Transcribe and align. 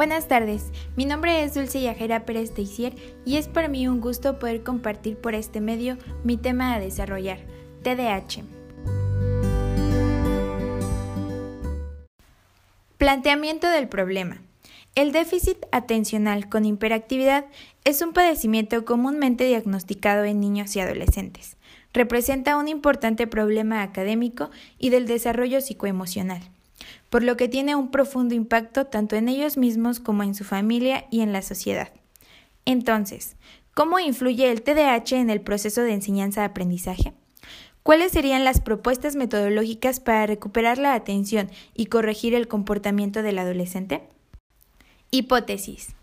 Buenas 0.00 0.28
tardes, 0.28 0.72
mi 0.96 1.04
nombre 1.04 1.44
es 1.44 1.52
Dulce 1.52 1.82
Yajera 1.82 2.24
Pérez 2.24 2.54
Teisier 2.54 2.94
y 3.26 3.36
es 3.36 3.48
para 3.48 3.68
mí 3.68 3.86
un 3.86 4.00
gusto 4.00 4.38
poder 4.38 4.62
compartir 4.62 5.18
por 5.18 5.34
este 5.34 5.60
medio 5.60 5.98
mi 6.24 6.38
tema 6.38 6.72
a 6.72 6.80
desarrollar, 6.80 7.40
TDAH. 7.82 8.44
Planteamiento 12.96 13.68
del 13.68 13.90
problema. 13.90 14.40
El 14.94 15.12
déficit 15.12 15.58
atencional 15.70 16.48
con 16.48 16.64
hiperactividad 16.64 17.44
es 17.84 18.00
un 18.00 18.14
padecimiento 18.14 18.86
comúnmente 18.86 19.44
diagnosticado 19.44 20.24
en 20.24 20.40
niños 20.40 20.74
y 20.76 20.80
adolescentes. 20.80 21.58
Representa 21.92 22.56
un 22.56 22.68
importante 22.68 23.26
problema 23.26 23.82
académico 23.82 24.48
y 24.78 24.88
del 24.88 25.06
desarrollo 25.06 25.60
psicoemocional 25.60 26.40
por 27.08 27.22
lo 27.22 27.36
que 27.36 27.48
tiene 27.48 27.74
un 27.74 27.90
profundo 27.90 28.34
impacto 28.34 28.86
tanto 28.86 29.16
en 29.16 29.28
ellos 29.28 29.56
mismos 29.56 30.00
como 30.00 30.22
en 30.22 30.34
su 30.34 30.44
familia 30.44 31.06
y 31.10 31.20
en 31.20 31.32
la 31.32 31.42
sociedad. 31.42 31.92
Entonces, 32.64 33.36
¿cómo 33.74 33.98
influye 33.98 34.50
el 34.50 34.62
TDAH 34.62 35.16
en 35.16 35.30
el 35.30 35.40
proceso 35.40 35.82
de 35.82 35.92
enseñanza-aprendizaje? 35.92 37.14
¿Cuáles 37.82 38.12
serían 38.12 38.44
las 38.44 38.60
propuestas 38.60 39.16
metodológicas 39.16 40.00
para 40.00 40.26
recuperar 40.26 40.78
la 40.78 40.94
atención 40.94 41.50
y 41.74 41.86
corregir 41.86 42.34
el 42.34 42.46
comportamiento 42.46 43.22
del 43.22 43.38
adolescente? 43.38 44.02
Hipótesis. 45.10 45.94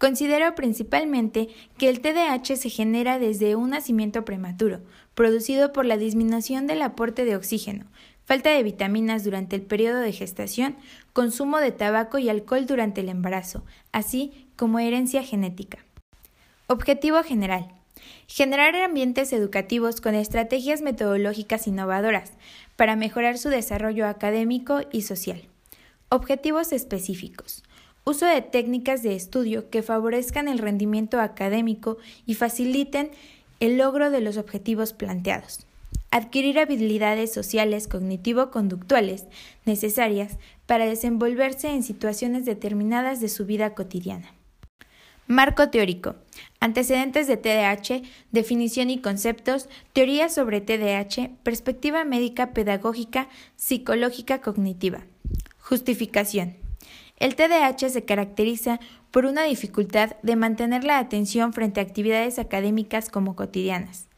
Considero 0.00 0.54
principalmente 0.54 1.50
que 1.76 1.90
el 1.90 2.00
TDAH 2.00 2.56
se 2.56 2.70
genera 2.70 3.18
desde 3.18 3.54
un 3.54 3.68
nacimiento 3.68 4.24
prematuro, 4.24 4.80
producido 5.14 5.74
por 5.74 5.84
la 5.84 5.98
disminución 5.98 6.66
del 6.66 6.80
aporte 6.80 7.26
de 7.26 7.36
oxígeno, 7.36 7.84
falta 8.24 8.48
de 8.48 8.62
vitaminas 8.62 9.24
durante 9.24 9.56
el 9.56 9.62
periodo 9.62 9.98
de 9.98 10.14
gestación, 10.14 10.76
consumo 11.12 11.58
de 11.58 11.70
tabaco 11.70 12.16
y 12.16 12.30
alcohol 12.30 12.64
durante 12.64 13.02
el 13.02 13.10
embarazo, 13.10 13.62
así 13.92 14.46
como 14.56 14.78
herencia 14.78 15.22
genética. 15.22 15.84
Objetivo 16.66 17.22
general. 17.22 17.68
Generar 18.26 18.74
ambientes 18.76 19.34
educativos 19.34 20.00
con 20.00 20.14
estrategias 20.14 20.80
metodológicas 20.80 21.66
innovadoras 21.66 22.32
para 22.74 22.96
mejorar 22.96 23.36
su 23.36 23.50
desarrollo 23.50 24.06
académico 24.06 24.80
y 24.90 25.02
social. 25.02 25.42
Objetivos 26.08 26.72
específicos. 26.72 27.64
Uso 28.10 28.26
de 28.26 28.42
técnicas 28.42 29.04
de 29.04 29.14
estudio 29.14 29.70
que 29.70 29.84
favorezcan 29.84 30.48
el 30.48 30.58
rendimiento 30.58 31.20
académico 31.20 31.96
y 32.26 32.34
faciliten 32.34 33.12
el 33.60 33.78
logro 33.78 34.10
de 34.10 34.20
los 34.20 34.36
objetivos 34.36 34.92
planteados 34.92 35.64
adquirir 36.10 36.58
habilidades 36.58 37.32
sociales 37.32 37.86
cognitivo-conductuales 37.86 39.26
necesarias 39.64 40.38
para 40.66 40.86
desenvolverse 40.86 41.68
en 41.68 41.84
situaciones 41.84 42.44
determinadas 42.44 43.20
de 43.20 43.28
su 43.28 43.46
vida 43.46 43.76
cotidiana. 43.76 44.34
Marco 45.28 45.70
teórico. 45.70 46.16
Antecedentes 46.58 47.28
de 47.28 47.36
TDAH, 47.36 48.02
definición 48.32 48.90
y 48.90 48.98
conceptos, 48.98 49.68
teoría 49.92 50.28
sobre 50.30 50.60
TDAH, 50.60 51.30
perspectiva 51.44 52.04
médica 52.04 52.54
pedagógica, 52.54 53.28
psicológica 53.54 54.40
cognitiva. 54.40 55.04
Justificación. 55.60 56.69
El 57.20 57.36
TDAH 57.36 57.90
se 57.90 58.04
caracteriza 58.04 58.80
por 59.10 59.26
una 59.26 59.44
dificultad 59.44 60.16
de 60.22 60.36
mantener 60.36 60.84
la 60.84 60.98
atención 60.98 61.52
frente 61.52 61.78
a 61.78 61.82
actividades 61.82 62.38
académicas 62.38 63.10
como 63.10 63.36
cotidianas. 63.36 64.08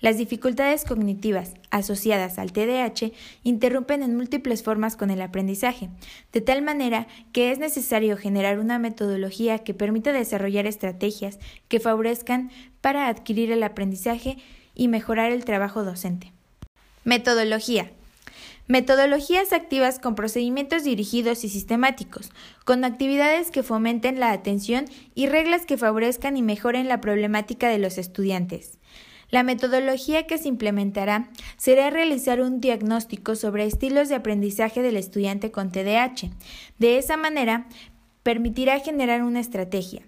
Las 0.00 0.16
dificultades 0.16 0.84
cognitivas 0.84 1.54
asociadas 1.70 2.38
al 2.38 2.52
TDAH 2.52 3.12
interrumpen 3.42 4.02
en 4.02 4.16
múltiples 4.16 4.62
formas 4.62 4.96
con 4.96 5.10
el 5.10 5.22
aprendizaje, 5.22 5.90
de 6.32 6.40
tal 6.40 6.62
manera 6.62 7.08
que 7.32 7.50
es 7.50 7.58
necesario 7.58 8.16
generar 8.16 8.60
una 8.60 8.78
metodología 8.78 9.58
que 9.60 9.74
permita 9.74 10.12
desarrollar 10.12 10.66
estrategias 10.66 11.40
que 11.66 11.80
favorezcan 11.80 12.50
para 12.80 13.08
adquirir 13.08 13.50
el 13.50 13.62
aprendizaje 13.64 14.38
y 14.74 14.86
mejorar 14.86 15.32
el 15.32 15.44
trabajo 15.44 15.84
docente. 15.84 16.32
Metodología. 17.04 17.90
Metodologías 18.72 19.52
activas 19.52 19.98
con 19.98 20.14
procedimientos 20.14 20.82
dirigidos 20.82 21.44
y 21.44 21.50
sistemáticos, 21.50 22.30
con 22.64 22.86
actividades 22.86 23.50
que 23.50 23.62
fomenten 23.62 24.18
la 24.18 24.32
atención 24.32 24.86
y 25.14 25.26
reglas 25.26 25.66
que 25.66 25.76
favorezcan 25.76 26.38
y 26.38 26.42
mejoren 26.42 26.88
la 26.88 26.98
problemática 26.98 27.68
de 27.68 27.76
los 27.76 27.98
estudiantes. 27.98 28.78
La 29.28 29.42
metodología 29.42 30.26
que 30.26 30.38
se 30.38 30.48
implementará 30.48 31.28
será 31.58 31.90
realizar 31.90 32.40
un 32.40 32.62
diagnóstico 32.62 33.36
sobre 33.36 33.66
estilos 33.66 34.08
de 34.08 34.14
aprendizaje 34.14 34.80
del 34.80 34.96
estudiante 34.96 35.50
con 35.50 35.70
TDAH. 35.70 36.30
De 36.78 36.96
esa 36.96 37.18
manera, 37.18 37.66
permitirá 38.22 38.80
generar 38.80 39.22
una 39.22 39.40
estrategia. 39.40 40.00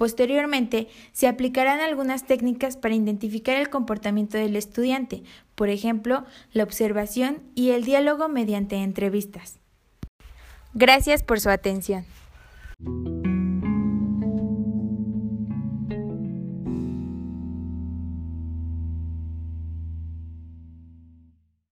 Posteriormente, 0.00 0.88
se 1.12 1.28
aplicarán 1.28 1.80
algunas 1.80 2.26
técnicas 2.26 2.78
para 2.78 2.94
identificar 2.94 3.56
el 3.56 3.68
comportamiento 3.68 4.38
del 4.38 4.56
estudiante, 4.56 5.24
por 5.60 5.68
ejemplo, 5.68 6.24
la 6.54 6.64
observación 6.64 7.42
y 7.54 7.72
el 7.72 7.84
diálogo 7.84 8.30
mediante 8.30 8.76
entrevistas. 8.76 9.58
Gracias 10.72 11.22
por 11.22 11.38
su 11.38 11.50
atención. 11.50 12.06